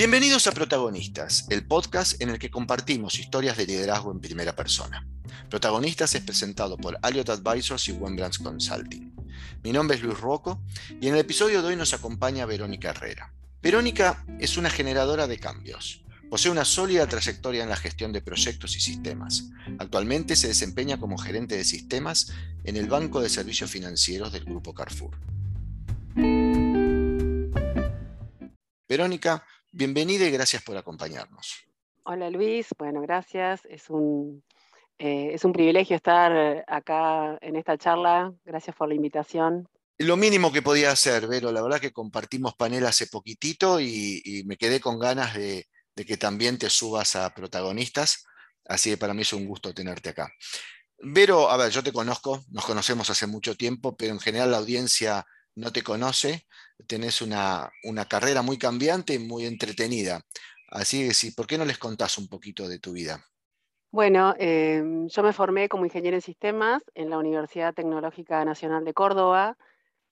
[0.00, 5.06] Bienvenidos a Protagonistas, el podcast en el que compartimos historias de liderazgo en primera persona.
[5.50, 9.14] Protagonistas es presentado por Alliot Advisors y Wembrands Consulting.
[9.62, 10.62] Mi nombre es Luis Rocco
[10.98, 13.34] y en el episodio de hoy nos acompaña Verónica Herrera.
[13.60, 16.02] Verónica es una generadora de cambios.
[16.30, 19.50] Posee una sólida trayectoria en la gestión de proyectos y sistemas.
[19.78, 22.32] Actualmente se desempeña como gerente de sistemas
[22.64, 25.18] en el Banco de Servicios Financieros del Grupo Carrefour.
[28.88, 31.64] Verónica, bienvenida y gracias por acompañarnos.
[32.04, 33.60] Hola Luis, bueno, gracias.
[33.66, 34.42] Es un,
[34.98, 38.32] eh, es un privilegio estar acá en esta charla.
[38.44, 39.68] Gracias por la invitación.
[39.98, 44.56] Lo mínimo que podía hacer, Vero, la verdad que compartimos panel hace poquitito y, me
[44.56, 48.24] quedé con ganas de, de, que también te subas a protagonistas,
[48.64, 50.32] así que para mí es un gusto tenerte acá.
[51.02, 54.56] Vero, a ver, yo te conozco, nos conocemos hace mucho tiempo, pero en general la
[54.56, 56.46] audiencia no te conoce,
[56.86, 57.70] tenés una,
[58.08, 60.22] carrera muy cambiante y muy entretenida.
[60.68, 63.24] Así que sí, ¿por qué no les contás un poquito de tu vida?
[63.90, 68.94] Bueno, em, yo me formé como ingeniero en sistemas en la Universidad Tecnológica Nacional de
[68.94, 69.56] Córdoba,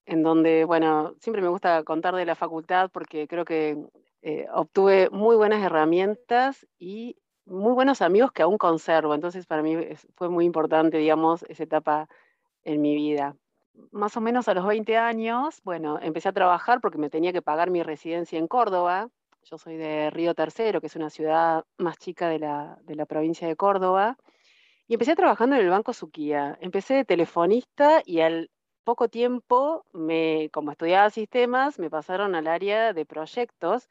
[0.05, 3.77] en donde, bueno, siempre me gusta contar de la facultad porque creo que
[4.23, 9.15] eh, obtuve muy buenas herramientas y muy buenos amigos que aún conservo.
[9.15, 9.77] Entonces, para mí
[10.17, 12.09] fue muy importante, digamos, esa etapa
[12.65, 13.37] en mi vida
[13.91, 17.43] más o menos a los 20 años, bueno, empecé a trabajar porque me tenía que
[17.43, 19.09] pagar mi residencia en Córdoba.
[19.45, 23.57] Yo soy de Río Tercero, que es una ciudad más chica de la, provincia de
[23.57, 24.19] Córdoba.
[24.87, 26.59] Y empecé trabajando en el Banco Suquía.
[26.61, 28.51] Empecé de telefonista y al
[28.85, 33.89] poco tiempo, me, como estudiaba sistemas, me pasaron al área de proyectos.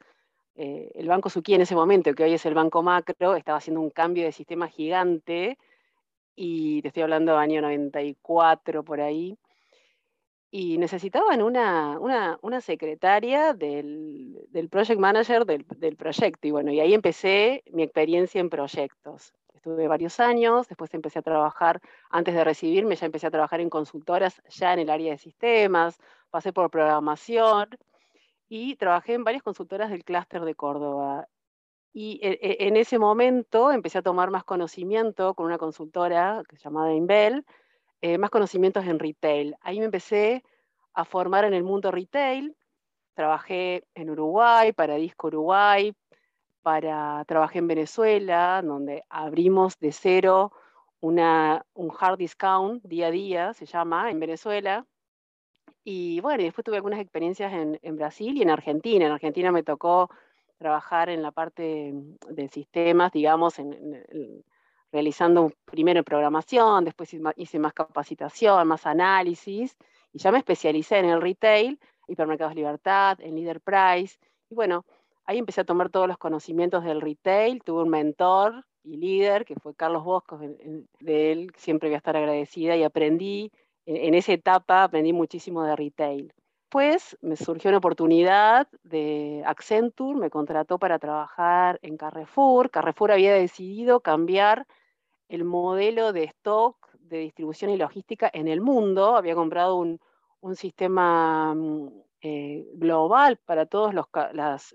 [0.56, 3.80] Eh, el Banco Suquía en ese momento, que hoy es el Banco Macro, estaba haciendo
[3.80, 5.58] un cambio de sistema gigante
[6.34, 9.38] y te estoy hablando año 94 por ahí
[10.50, 16.48] y necesitaban una, una, secretaria del, del, project manager del, del, proyecto.
[16.48, 19.34] Y bueno, y ahí empecé mi experiencia en proyectos.
[19.54, 23.68] Estuve varios años, después empecé a trabajar, antes de recibirme ya empecé a trabajar en
[23.68, 25.98] consultoras ya en el área de sistemas,
[26.30, 27.68] pasé por programación
[28.48, 31.28] y trabajé en varias consultoras del clúster de Córdoba.
[31.92, 36.94] Y e, e, en ese momento empecé a tomar más conocimiento con una consultora llamaba
[36.94, 37.44] Inbel,
[38.00, 39.56] eh, más conocimientos en retail.
[39.60, 40.44] Ahí me empecé
[40.94, 42.56] a formar en el mundo retail.
[43.14, 45.94] Trabajé en Uruguay, para Disco Uruguay,
[46.62, 50.52] para, trabajé en Venezuela, donde abrimos de cero
[51.00, 54.86] una, un hard discount día a día, se llama, en Venezuela.
[55.84, 59.06] Y bueno, después tuve algunas experiencias en, en, Brasil y en Argentina.
[59.06, 60.10] En Argentina me tocó
[60.58, 61.92] trabajar en la parte
[62.28, 64.44] de sistemas, digamos, en, en
[64.92, 69.76] realizando primero programación, después hice más capacitación, más análisis,
[70.12, 74.18] y ya me especialicé en el retail, hipermercados libertad, en Leader Price,
[74.50, 74.84] y bueno,
[75.24, 79.56] ahí empecé a tomar todos los conocimientos del retail, tuve un mentor y líder, que
[79.56, 80.40] fue Carlos Boscos,
[81.00, 83.52] de él siempre voy a estar agradecida, y aprendí,
[83.84, 86.32] en esa etapa aprendí muchísimo de retail.
[86.70, 92.70] Después me surgió una oportunidad de Accenture, me contrató para trabajar en Carrefour.
[92.70, 94.66] Carrefour había decidido cambiar
[95.28, 99.16] el modelo de stock, de distribución y logística en el mundo.
[99.16, 100.00] Había comprado un,
[100.54, 101.88] sistema mm,
[102.22, 104.06] eh, global para todos los,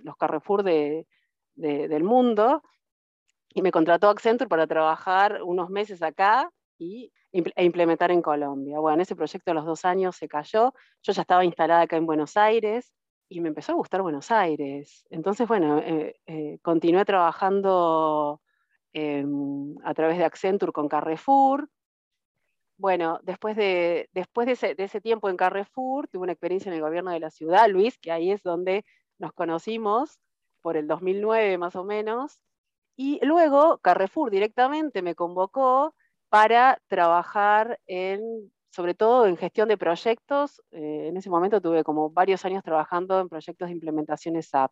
[0.04, 2.62] los Carrefour del mundo
[3.54, 8.80] y me contrató Accenture para trabajar unos meses acá y, e implementar en Colombia.
[8.80, 10.74] Bueno, ese proyecto a los dos años se cayó.
[11.02, 12.92] Yo ya estaba instalada acá en Buenos Aires
[13.30, 15.06] y me empezó a gustar Buenos Aires.
[15.10, 18.42] Entonces, bueno, eh, eh, continué trabajando
[18.94, 21.68] Em, a través de Accenture con Carrefour.
[22.78, 27.12] Bueno, después, de, después de, ese, tiempo en Carrefour, tuve una experiencia en el gobierno
[27.12, 28.86] de la ciudad, Luis, que ahí es donde
[29.18, 30.20] nos conocimos,
[30.62, 32.40] por el 2009 más o menos.
[32.96, 35.96] Y luego Carrefour directamente me convocó
[36.30, 40.62] para trabajar en, sobre todo en gestión de proyectos.
[40.72, 44.72] Eh, en ese momento tuve como varios años trabajando en proyectos de implementaciones SAP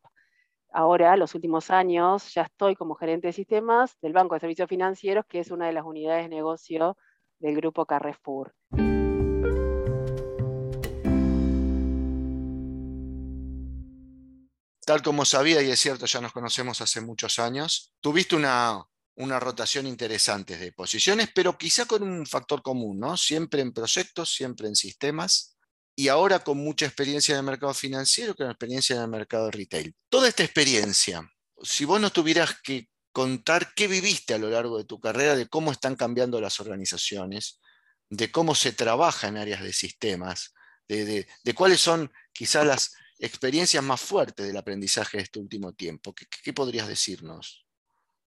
[0.71, 5.25] ahora, los últimos años, ya estoy como gerente de sistemas del Banco de Servicios Financieros,
[5.27, 6.97] que es una de las unidades de negocio
[7.39, 8.53] del grupo Carrefour.
[14.85, 18.83] Tal como sabía, y es cierto, ya nos conocemos hace muchos años, tuviste una,
[19.15, 23.15] una rotación interesante de posiciones, pero quizá con un factor común, ¿no?
[23.15, 25.55] Siempre en proyectos, siempre en sistemas
[26.01, 29.93] y ahora con mucha experiencia en el mercado financiero, con experiencia en el mercado retail.
[30.09, 31.31] Toda esta experiencia,
[31.61, 35.47] si vos nos tuvieras que contar qué viviste a lo largo de tu carrera, de
[35.47, 37.61] cómo están cambiando las organizaciones,
[38.09, 40.55] de cómo se trabaja en áreas de sistemas,
[40.87, 46.15] de, cuáles son quizás las, experiencias más fuertes del aprendizaje de este último tiempo.
[46.43, 47.63] ¿Qué, podrías decirnos?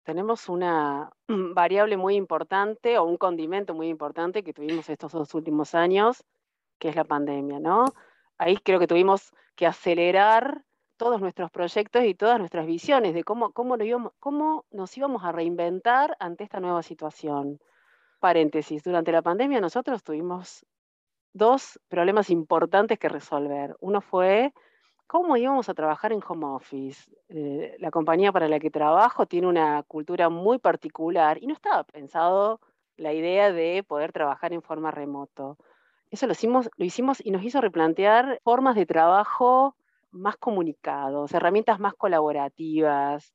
[0.02, 5.74] Tenemos una variable muy importante o un condimento muy importante que tuvimos estos dos últimos
[5.74, 6.22] años,
[6.82, 7.84] que es la pandemia, ¿no?
[8.38, 10.64] Ahí creo que tuvimos que acelerar
[10.96, 13.76] todos nuestros proyectos y todas nuestras visiones de cómo, cómo,
[14.18, 17.60] cómo nos íbamos a reinventar ante esta nueva situación.
[18.18, 20.66] Paréntesis, durante la pandemia nosotros tuvimos
[21.32, 23.76] dos problemas importantes que resolver.
[23.78, 24.52] Uno fue
[25.06, 27.08] cómo íbamos a trabajar en home office.
[27.28, 31.84] Eh, la compañía para la que trabajo tiene una cultura muy particular y no estaba
[31.84, 32.60] pensado
[32.96, 35.58] la idea de poder trabajar en forma remoto.
[36.12, 39.74] Eso lo hicimos, lo hicimos y nos hizo replantear formas de trabajo
[40.10, 43.34] más comunicados, herramientas más colaborativas,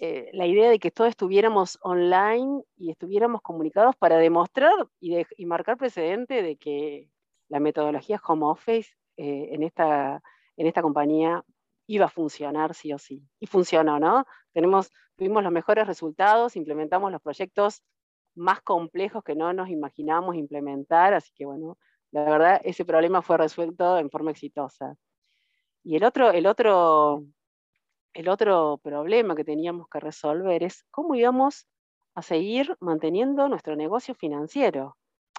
[0.00, 5.76] eh, la idea de que todos estuviéramos online y estuviéramos comunicados para demostrar y, marcar
[5.76, 7.08] precedente de que
[7.48, 10.20] la metodología home office eh, en, esta,
[10.56, 11.44] en esta compañía
[11.86, 13.22] iba a funcionar sí o sí.
[13.38, 14.26] Y funcionó, ¿no?
[14.52, 17.84] Tenemos, tuvimos los mejores resultados, implementamos los proyectos
[18.34, 21.78] más complejos que no nos imaginamos implementar, así que bueno,
[22.10, 24.96] la verdad ese problema fue resuelto en forma exitosa.
[25.82, 27.24] Y el otro, el otro,
[28.12, 31.66] el otro problema que teníamos que resolver es cómo íbamos
[32.14, 34.96] a seguir manteniendo nuestro negocio financiero.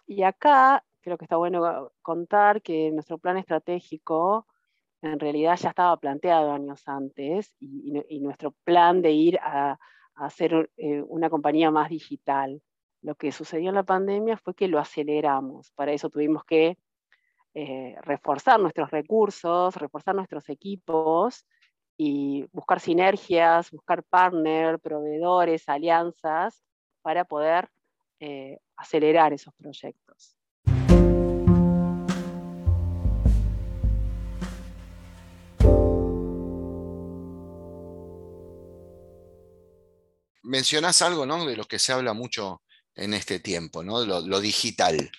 [0.08, 4.48] Y acá creo que está bueno contar que nuestro plan estratégico
[5.02, 9.80] en realidad ya estaba planteado años antes y, nuestro plan de ir a,
[10.16, 12.62] hacer eh, una compañía más digital.
[13.02, 15.72] Lo que sucedió en la pandemia fue que lo aceleramos.
[15.72, 16.78] Para eso tuvimos que
[17.54, 21.46] eh, reforzar nuestros recursos, reforzar nuestros equipos
[21.98, 26.62] y buscar sinergias, buscar partners, proveedores, alianzas
[27.02, 27.70] para poder
[28.20, 30.36] eh, acelerar esos proyectos.
[40.44, 41.46] Mencionas algo ¿no?
[41.46, 42.62] de lo que se habla mucho
[43.00, 44.06] en este tiempo, ¿no?
[44.06, 45.12] lo, digital.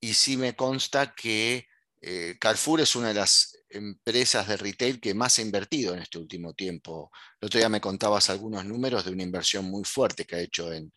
[0.00, 1.66] Y sí me consta que
[2.00, 6.18] eh, Carrefour es una de las empresas de retail que más ha invertido en este
[6.18, 7.10] último tiempo.
[7.40, 10.72] El otro día me contabas algunos números de una inversión muy fuerte que ha hecho
[10.72, 10.92] en,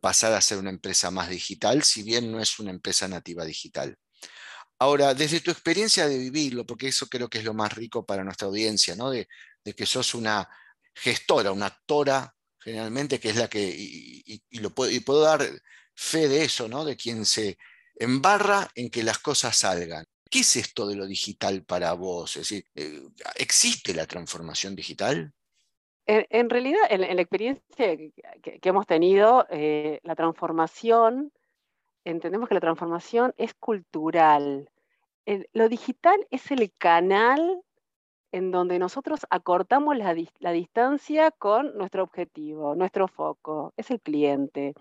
[0.00, 3.96] pasar a ser una empresa más digital, si bien no es una empresa nativa digital.
[4.78, 8.24] Ahora, desde tu experiencia de vivirlo, porque eso creo que es lo más rico para
[8.24, 9.10] nuestra audiencia, ¿no?
[9.10, 9.28] de,
[9.76, 10.48] que sos una
[10.94, 12.35] gestora, una actora
[12.66, 15.40] generalmente, que es la que, y, puedo, dar
[15.94, 16.84] fe de eso, ¿no?
[16.84, 17.58] de quien se
[17.94, 20.04] embarra en que las cosas salgan.
[20.28, 22.36] ¿Qué es esto de lo digital para vos?
[22.50, 23.02] Eh,
[23.36, 25.32] ¿existe la transformación digital?
[26.06, 27.62] En, realidad, en, la experiencia
[28.42, 31.32] que, hemos tenido, eh, la transformación,
[32.04, 34.68] entendemos que la transformación es cultural.
[35.52, 37.62] lo digital es el canal
[38.32, 44.74] en donde nosotros acortamos la, distancia con nuestro objetivo, nuestro foco, es el cliente.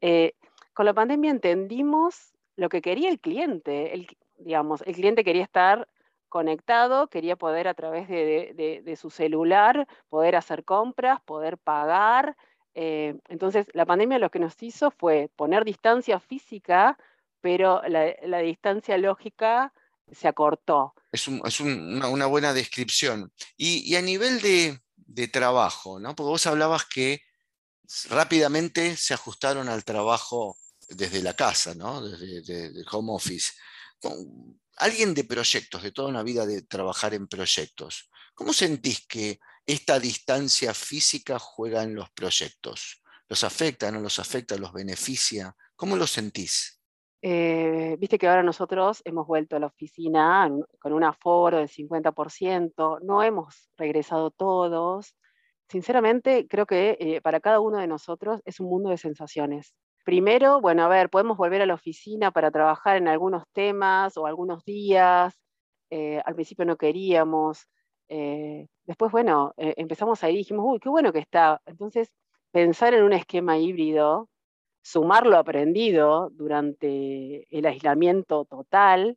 [0.00, 0.34] Eh,
[0.74, 3.94] con la pandemia entendimos lo que quería el cliente.
[3.94, 4.06] El,
[4.38, 5.88] digamos, el cliente quería estar
[6.32, 12.36] conectado, quería poder a través de, su celular poder hacer compras, poder pagar.
[12.74, 16.96] Eh, entonces, la pandemia lo que nos hizo fue poner distancia física,
[17.42, 19.74] pero la, distancia lógica
[20.10, 20.94] se acortó.
[21.10, 23.32] Es, una, buena descripción.
[23.56, 26.14] Y, a nivel de, trabajo, ¿no?
[26.14, 27.22] Porque vos hablabas que
[28.08, 30.56] rápidamente se ajustaron al trabajo
[30.88, 32.00] desde la casa, ¿no?
[32.00, 33.52] desde el home office
[34.76, 39.98] alguien de proyectos, de toda una vida de trabajar en proyectos, ¿cómo sentís que esta
[40.00, 43.02] distancia física juega en los proyectos?
[43.28, 45.54] ¿Los afecta, no los afecta, los beneficia?
[45.76, 46.80] ¿Cómo lo sentís?
[47.24, 50.50] Eh, viste que ahora nosotros hemos vuelto a la oficina
[50.80, 55.14] con un aforo del 50%, no hemos regresado todos.
[55.68, 59.72] Sinceramente, creo que eh, para cada uno de nosotros es un mundo de sensaciones.
[60.04, 64.26] Primero, bueno, a ver, podemos volver a la oficina para trabajar en algunos temas o
[64.26, 65.34] algunos días.
[65.90, 67.68] Eh, al principio no queríamos.
[68.84, 71.62] Después, bueno, empezamos ahí y dijimos, uy, qué bueno que está.
[71.64, 72.12] Entonces,
[72.50, 74.28] pensar en un esquema híbrido,
[74.82, 79.16] sumar lo aprendido durante el aislamiento total,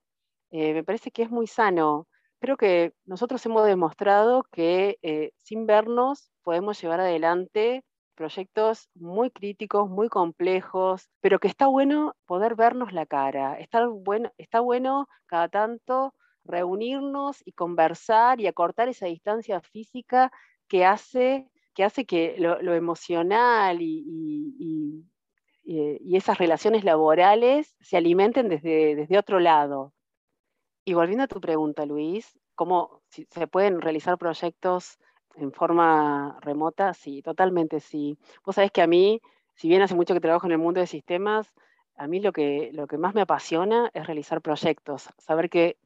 [0.51, 2.07] me parece que es muy sano.
[2.39, 7.83] Creo que nosotros hemos demostrado que sin vernos podemos llevar adelante
[8.15, 14.31] proyectos muy críticos, muy complejos, pero que está bueno poder vernos la cara, está bueno,
[14.37, 16.13] está bueno cada tanto
[16.45, 20.31] reunirnos y conversar y acortar esa distancia física
[20.67, 25.03] que hace que, hace que lo, emocional y,
[25.65, 29.93] esas relaciones laborales se alimenten desde, desde otro lado.
[30.85, 34.99] Y volviendo a tu pregunta, Luis, cómo se pueden realizar proyectos
[35.35, 38.17] en forma remota, sí, totalmente sí.
[38.45, 39.21] Vos sabés que a mí,
[39.53, 41.51] si bien hace mucho que trabajo en el mundo de sistemas,
[41.97, 45.77] a mí lo que, lo que más me apasiona es realizar proyectos, saber que,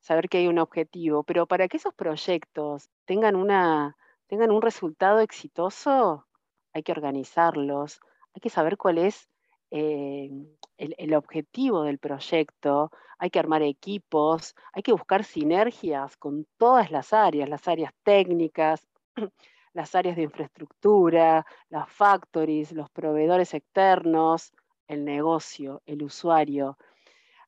[0.00, 5.20] saber que hay un objetivo, pero para que esos proyectos tengan, una, tengan un resultado
[5.20, 6.26] exitoso,
[6.72, 8.00] hay que organizarlos,
[8.36, 9.30] hay que saber cuál es
[9.70, 10.30] eh,
[10.76, 17.14] el, objetivo del proyecto, hay que armar equipos, hay que buscar sinergias con todas las
[17.14, 18.86] áreas, las áreas técnicas,
[19.72, 24.52] las áreas de infraestructura, las factories, los proveedores externos,
[24.86, 26.76] el negocio, el usuario.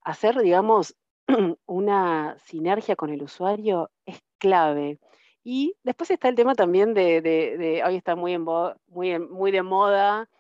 [0.01, 0.97] Hacer, digamos,
[1.67, 4.99] una sinergia con el usuario es clave.
[5.45, 8.39] Y después está el tema también de, hoy está muy,
[9.53, 10.31] de moda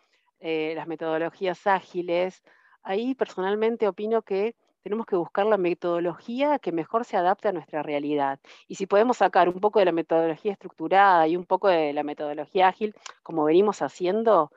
[0.40, 2.42] eh, las metodologías ágiles.
[2.83, 7.83] Ahí personalmente opino que tenemos que buscar la metodología que mejor se adapte a nuestra
[7.83, 8.40] realidad.
[8.68, 12.02] Y si podemos sacar un poco de la metodología estructurada y un poco de la
[12.02, 14.50] metodología ágil, como venimos haciendo,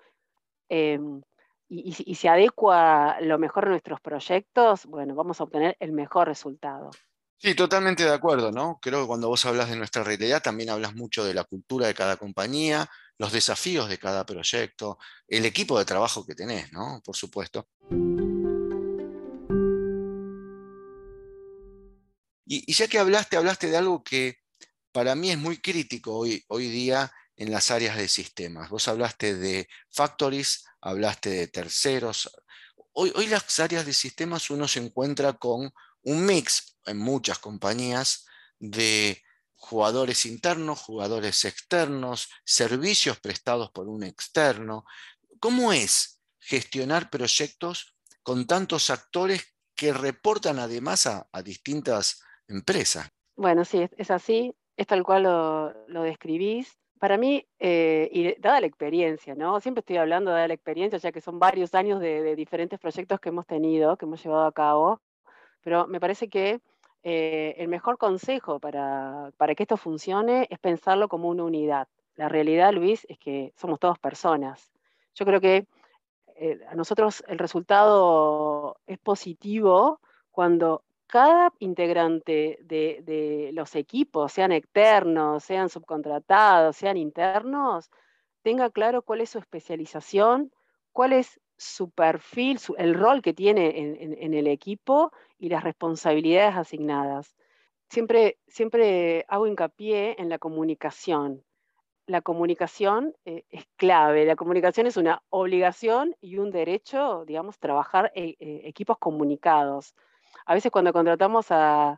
[0.69, 1.21] em,
[1.67, 6.27] y, y, se adecua lo mejor a nuestros proyectos, bueno, vamos a obtener el mejor
[6.27, 6.91] resultado.
[7.37, 8.77] Sí, totalmente de acuerdo, ¿no?
[8.81, 11.95] Creo que cuando vos hablas de nuestra realidad también hablas mucho de la cultura de
[11.95, 12.87] cada compañía,
[13.21, 14.97] los desafíos de cada proyecto,
[15.27, 17.03] el equipo de trabajo que tenés, ¿no?
[17.05, 17.67] Por supuesto.
[22.47, 24.39] Y, ya que hablaste, hablaste de algo que
[24.91, 28.71] para mí es muy crítico hoy, hoy día en las áreas de sistemas.
[28.71, 32.27] Vos hablaste de factories, hablaste de terceros.
[32.91, 38.25] Hoy, hoy las áreas de sistemas uno se encuentra con un mix en muchas compañías
[38.57, 39.21] de
[39.61, 44.85] jugadores internos, jugadores externos, servicios prestados por un externo.
[45.39, 53.07] ¿Cómo es gestionar proyectos con tantos actores que reportan además a, distintas empresas?
[53.35, 55.23] Bueno, sí, es, así, es tal cual
[55.87, 56.77] lo, describís.
[56.99, 59.59] Para mí, eh, y dada la experiencia, ¿no?
[59.59, 63.29] Siempre estoy hablando de la experiencia, ya que son varios años de diferentes proyectos que
[63.29, 65.01] hemos tenido, que hemos llevado a cabo.
[65.61, 66.61] Pero me parece que
[67.03, 71.87] eh, el mejor consejo para, que esto funcione es pensarlo como una unidad.
[72.15, 74.71] La realidad, Luis, es que somos todos personas.
[75.15, 75.65] Yo creo que
[76.35, 79.99] eh, a nosotros el resultado es positivo
[80.31, 87.91] cuando cada integrante de, los equipos, sean externos, sean subcontratados, sean internos,
[88.43, 90.53] tenga claro cuál es su especialización,
[90.93, 97.35] cuál es su perfil, el rol que tiene en, el equipo y las responsabilidades asignadas.
[97.89, 101.43] Siempre, siempre hago hincapié en la comunicación.
[102.05, 104.25] La comunicación eh, es clave.
[104.25, 109.95] La comunicación es una obligación y un derecho, digamos, trabajar en eh, equipos comunicados.
[110.45, 111.97] A veces cuando contratamos a,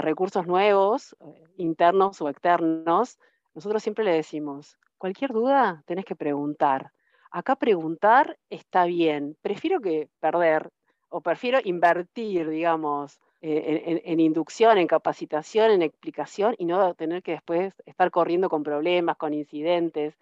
[0.00, 3.18] recursos nuevos, eh, internos o externos,
[3.54, 6.92] nosotros siempre le decimos, cualquier duda tenés que preguntar
[7.34, 9.36] acá preguntar está bien.
[9.42, 10.70] Prefiero que perder
[11.16, 17.72] o prefiero invertir, digamos, en, inducción, en capacitación, en explicación y no tener que después
[17.86, 20.14] estar corriendo con problemas, con incidentes.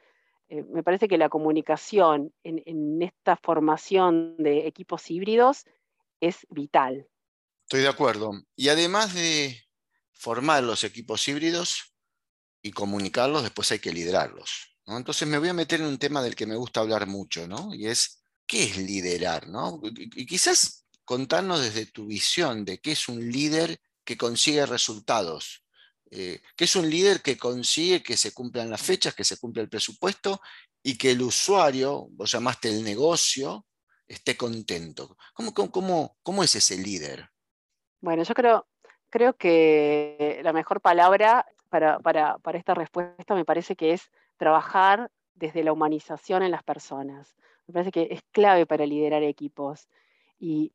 [0.51, 5.65] Eh, me parece que la comunicación en, esta formación de equipos híbridos
[6.21, 7.09] es vital.
[7.63, 8.33] Estoy de acuerdo.
[8.55, 9.63] Y además de
[10.11, 11.95] formar los equipos híbridos
[12.61, 14.77] y comunicarlos, después hay que liderarlos.
[14.85, 17.75] Entonces me voy a meter en un tema del que me gusta hablar mucho, ¿no?
[17.75, 19.49] Y es, ¿qué es liderar?
[19.49, 19.81] ¿no?
[19.83, 20.82] Y quizás
[21.13, 25.63] contarnos desde tu visión de qué es un líder que consigue resultados.
[26.11, 29.61] Eh, ¿Qué es un líder que consigue que se cumplan las fechas, que se cumpla
[29.61, 30.41] el presupuesto
[30.83, 33.67] y que el usuario, vos llamaste el negocio,
[34.09, 35.19] esté contento?
[35.35, 37.29] ¿Cómo, cómo, cómo es ese líder?
[38.01, 38.67] Bueno, yo creo,
[39.11, 45.11] creo que la mejor palabra para, para, para esta respuesta me parece que es trabajar
[45.35, 47.37] desde la humanización en las personas.
[47.67, 49.91] Me parece que es clave para liderar equipos.
[50.39, 50.73] Y,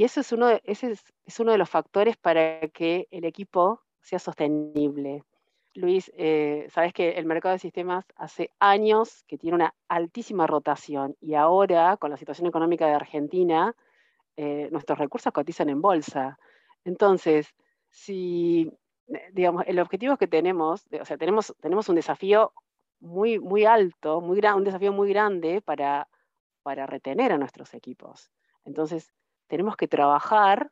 [0.00, 0.92] eso es uno, de, ese
[1.26, 5.22] es, uno de los factores para que el equipo sea sostenible.
[5.74, 11.16] Luis, eh, sabes que el mercado de sistemas hace años que tiene una altísima rotación
[11.20, 13.74] y ahora, con la situación económica de Argentina,
[14.36, 16.38] eh, nuestros recursos cotizan en bolsa.
[16.84, 17.54] Entonces,
[17.90, 18.70] si,
[19.32, 22.52] digamos, el objetivo que tenemos, o sea, tenemos, tenemos un desafío
[23.00, 26.08] muy, muy alto, muy un desafío muy grande para,
[26.62, 28.30] para retener a nuestros equipos.
[28.64, 29.12] Entonces,
[29.52, 30.70] tenemos que trabajar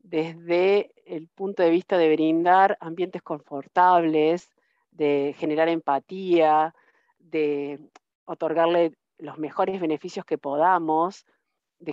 [0.00, 4.50] desde el punto de vista de brindar ambientes confortables,
[4.90, 6.74] de generar empatía,
[7.18, 7.80] de
[8.26, 11.24] otorgarle los mejores beneficios que podamos,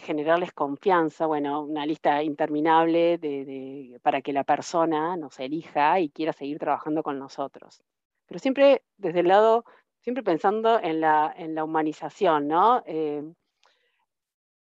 [0.01, 6.33] generarles confianza, bueno, una lista interminable de, para que la persona nos elija y quiera
[6.33, 7.81] seguir trabajando con nosotros.
[8.25, 9.63] Pero siempre desde el lado,
[10.01, 12.83] siempre pensando en la, en humanización, ¿no?
[12.85, 13.23] Eh,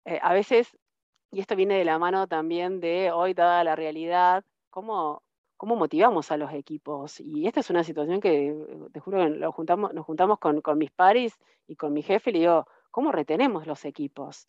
[0.06, 0.76] eh, a veces,
[1.32, 5.24] y esto viene de la mano también de hoy, dada la realidad, cómo,
[5.58, 7.20] cómo motivamos a los equipos.
[7.20, 8.56] Y esta es una situación que,
[8.92, 12.30] te juro que lo juntamos, nos juntamos con, con mis pares y con mi jefe
[12.32, 14.48] y le digo, ¿cómo retenemos los equipos?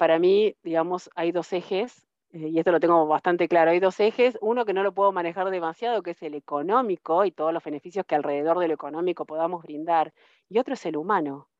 [0.00, 4.00] para mí, digamos, hay dos ejes, eh, y esto lo tengo bastante claro, hay dos
[4.00, 7.62] ejes, uno que no lo puedo manejar demasiado, que es el económico y todos los
[7.62, 10.14] beneficios que alrededor de lo económico podamos brindar,
[10.48, 11.50] y otro es el humano.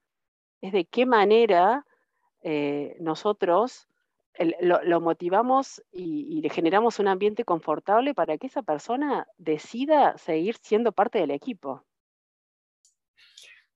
[0.63, 1.85] Es de qué manera
[2.41, 3.90] eh, nosotros
[4.61, 10.93] lo, motivamos y, le generamos un ambiente confortable para que esa persona decida seguir siendo
[10.93, 11.85] parte del equipo.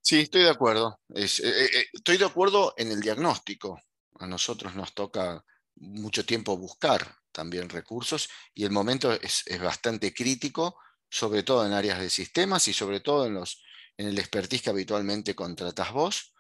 [0.01, 1.01] Sí, estoy de acuerdo.
[1.15, 1.27] Eh,
[1.93, 3.81] estoy de acuerdo en el diagnóstico
[4.21, 5.45] a nosotros nos toca
[5.77, 10.77] mucho tiempo buscar también recursos y el momento es, bastante crítico,
[11.11, 13.63] sobre todo en áreas de sistemas y sobre todo en, los,
[13.97, 16.35] en el expertise que habitualmente contratas vos.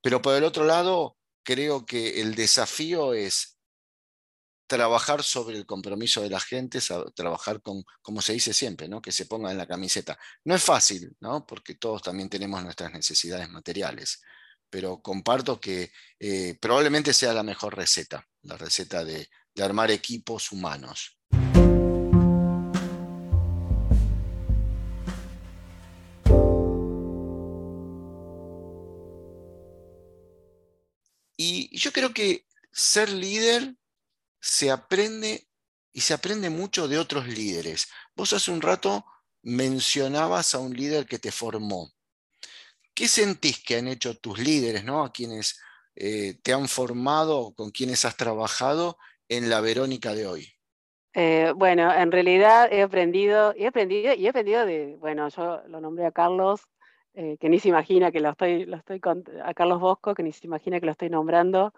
[0.00, 3.57] Pero por el otro lado, creo que el desafío es
[4.68, 6.78] trabajar sobre el compromiso de la gente,
[7.14, 9.00] trabajar con, como se dice siempre, ¿no?
[9.00, 10.18] que se ponga en la camiseta.
[10.44, 11.46] No es fácil, ¿no?
[11.46, 14.20] porque todos también tenemos nuestras necesidades materiales,
[14.70, 19.28] pero comparto que eh, probablemente sea la mejor receta, la receta de,
[19.60, 21.18] armar equipos humanos.
[31.36, 33.74] Y yo creo que ser líder
[34.48, 35.46] se aprende
[35.92, 37.88] y se aprende mucho de otros líderes.
[38.16, 39.04] Vos hace un rato
[39.42, 41.90] mencionabas a un líder que te formó.
[42.94, 45.04] ¿Qué sentís que han hecho tus líderes, ¿no?
[45.04, 45.60] a quienes
[45.96, 48.96] eh, te han formado, con quienes has trabajado
[49.28, 50.48] en la Verónica de hoy?
[51.12, 55.80] Eh, bueno, en realidad he aprendido, he aprendido y he aprendido de, bueno, yo lo
[55.80, 56.62] nombré a Carlos,
[57.12, 59.00] eh, que ni se imagina que lo estoy, lo estoy
[59.44, 61.74] a Carlos Bosco, que ni se imagina que lo estoy nombrando.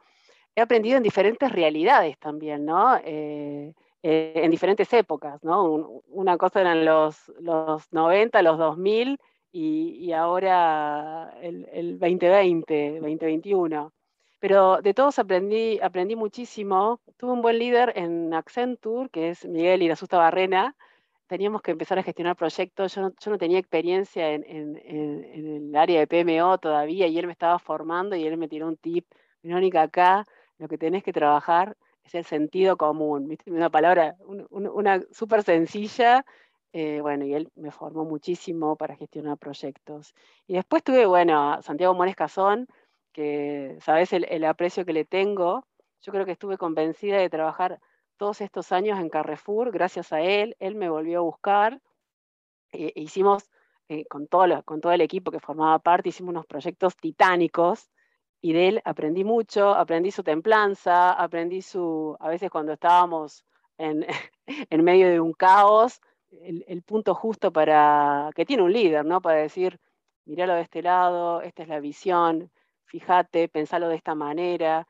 [0.61, 2.99] He aprendido en diferentes realidades también, ¿no?
[3.03, 6.03] en diferentes épocas, ¿no?
[6.09, 9.18] una cosa eran los, los 90, los 2000,
[9.53, 13.90] y, ahora el, 2020, 2021.
[14.38, 17.01] Pero de todos aprendí, aprendí muchísimo.
[17.16, 20.77] Tuve un buen líder en Accenture, que es Miguel Irasusta Barrena.
[21.27, 22.94] Teníamos que empezar a gestionar proyectos.
[22.94, 28.14] Yo no, tenía experiencia en, el área de PMO todavía y él me estaba formando
[28.14, 29.07] y él me tiró un tip.
[29.42, 30.27] Verónica, acá
[30.61, 33.37] lo que tenés que trabajar es el sentido común.
[33.46, 34.16] Una palabra,
[34.51, 36.25] una súper sencilla
[36.73, 40.14] eh, bueno, y él me formó muchísimo para gestionar proyectos.
[40.46, 42.68] Y después tuve, bueno, a Santiago Mores Cazón,
[43.12, 45.66] que sabes el, aprecio que le tengo.
[46.03, 47.81] Yo creo que estuve convencida de trabajar
[48.16, 50.57] todos estos años en Carrefour, gracias a él.
[50.61, 51.81] Él me volvió a buscar.
[52.73, 53.51] E, e hicimos,
[53.88, 57.90] eh, con, todo con todo el equipo que formaba parte, hicimos unos proyectos titánicos.
[58.40, 63.44] Y de él aprendí mucho, aprendí su templanza, aprendí su, a veces cuando estábamos
[63.79, 64.07] en,
[64.70, 66.00] en medio de un caos,
[66.31, 69.20] el, punto justo para, que tiene un líder, ¿no?
[69.20, 69.81] Para decir,
[70.24, 72.50] míralo de este lado, esta es la visión,
[72.85, 74.87] fíjate, pensalo de esta manera.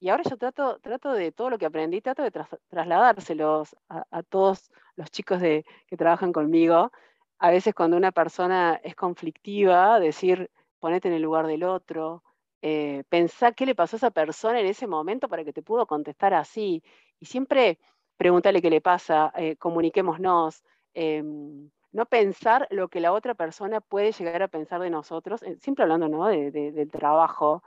[0.00, 2.32] Y ahora yo trato, trato de todo lo que aprendí, trato de
[2.68, 6.90] trasladárselos a, todos los chicos de, que trabajan conmigo.
[7.38, 12.22] A veces cuando una persona es conflictiva, decir, ponete en el lugar del otro,
[12.62, 15.86] eh, pensá qué le pasó a esa persona en ese momento para que te pudo
[15.86, 16.82] contestar así.
[17.20, 17.78] Y siempre
[18.16, 20.62] pregúntale qué le pasa, eh, comuniquémonos,
[20.94, 25.56] Em, no pensar lo que la otra persona puede llegar a pensar de nosotros, eh,
[25.60, 26.26] siempre hablando ¿no?
[26.26, 27.62] de, del trabajo,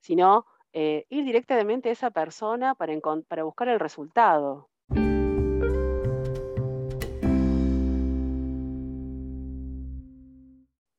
[0.00, 2.94] sino eh, ir directamente a esa persona para,
[3.28, 4.69] para buscar el resultado.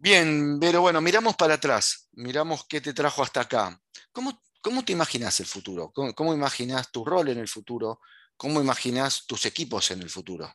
[0.03, 3.79] Bien, pero bueno, miramos para atrás, miramos qué te trajo hasta acá.
[4.11, 5.91] ¿Cómo, cómo te imaginas el futuro?
[5.93, 7.99] ¿Cómo, cómo imaginas tu rol en el futuro?
[8.35, 10.51] ¿Cómo imaginas tus equipos en el futuro?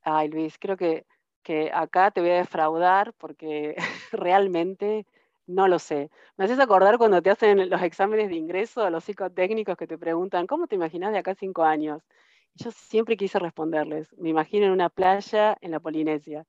[0.00, 1.04] Ay, Luis, creo que,
[1.42, 3.76] que acá te voy a defraudar porque
[4.12, 5.06] realmente
[5.46, 6.10] no lo sé.
[6.38, 9.98] Me haces acordar cuando te hacen los exámenes de ingreso a los psicotécnicos que te
[9.98, 12.02] preguntan, ¿cómo te imaginas de acá cinco años?
[12.54, 16.46] yo siempre quise responderles, me imagino en una playa en la Polinesia.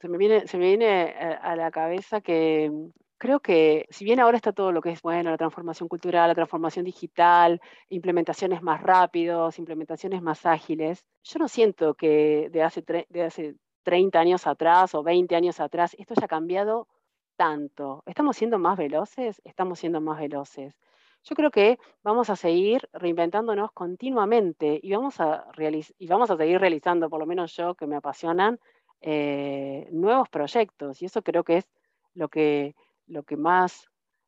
[0.00, 2.70] Se me viene, se me viene eh, a la cabeza que
[3.18, 6.34] creo que si bien ahora está todo lo que es, bueno, la transformación cultural, la
[6.34, 7.60] transformación digital,
[7.90, 14.18] implementaciones más rápidos, implementaciones más ágiles, yo no siento que de hace, de hace 30
[14.18, 16.88] años atrás o 20 años atrás esto haya cambiado
[17.36, 18.02] tanto.
[18.06, 19.40] ¿Estamos siendo más veloces?
[19.44, 20.74] Estamos siendo más veloces.
[21.22, 25.46] yo creo que vamos a seguir reinventándonos continuamente y vamos a,
[25.98, 28.58] y vamos a seguir realizando, por lo menos yo que me apasionan,
[29.00, 31.00] eh, nuevos proyectos.
[31.02, 31.64] Y eso creo que es
[32.14, 32.74] lo que,
[33.06, 33.86] lo, que más,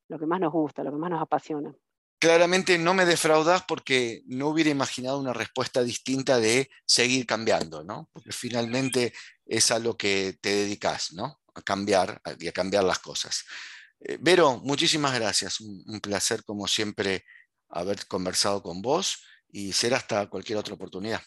[0.09, 1.75] lo que más nos gusta, lo que más nos apasiona.
[2.19, 8.09] Claramente no me defraudas porque no hubiera imaginado una respuesta distinta de seguir cambiando, ¿no?
[8.13, 9.13] Porque finalmente
[9.45, 11.41] es a lo que te dedicas, ¿no?
[11.55, 13.45] A cambiar y a cambiar las cosas.
[14.05, 15.61] Eh, Vero, muchísimas gracias.
[15.61, 17.25] Un, placer, como siempre,
[17.69, 21.21] haber conversado con vos y será hasta cualquier otra oportunidad.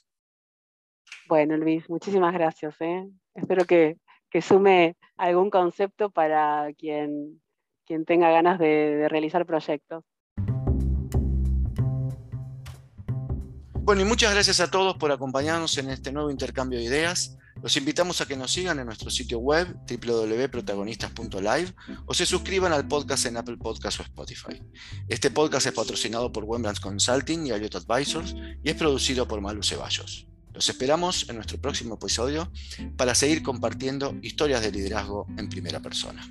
[1.28, 2.76] Bueno, Luis, muchísimas gracias.
[2.80, 3.06] ¿eh?
[3.36, 3.98] Espero que,
[4.42, 7.42] sume algún concepto para quien,
[7.86, 10.04] quien tenga ganas de realizar proyectos.
[13.86, 17.38] Bueno, y muchas gracias a todos por acompañarnos en este nuevo intercambio de ideas.
[17.62, 21.72] Los invitamos a que nos sigan en nuestro sitio web www.protagonistas.live
[22.08, 24.60] o se suscriban al podcast en Apple Podcasts o Spotify.
[25.08, 29.62] Este podcast es patrocinado por Wembrands Consulting y Elliott Advisors y es producido por Malu
[29.62, 30.28] Ceballos.
[30.56, 32.50] Los esperamos en nuestro próximo episodio
[32.96, 36.26] para seguir compartiendo historias de liderazgo en primera persona.